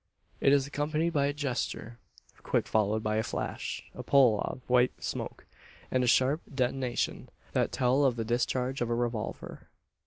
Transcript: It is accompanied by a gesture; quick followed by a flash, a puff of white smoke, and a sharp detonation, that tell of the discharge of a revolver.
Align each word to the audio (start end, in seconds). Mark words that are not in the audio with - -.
It 0.39 0.51
is 0.51 0.65
accompanied 0.65 1.11
by 1.13 1.27
a 1.27 1.31
gesture; 1.33 1.99
quick 2.41 2.67
followed 2.67 3.03
by 3.03 3.17
a 3.17 3.21
flash, 3.23 3.83
a 3.93 4.01
puff 4.01 4.41
of 4.45 4.61
white 4.67 4.93
smoke, 4.99 5.45
and 5.91 6.03
a 6.03 6.07
sharp 6.07 6.41
detonation, 6.51 7.29
that 7.53 7.71
tell 7.71 8.03
of 8.03 8.15
the 8.15 8.25
discharge 8.25 8.81
of 8.81 8.89
a 8.89 8.95
revolver. 8.95 9.69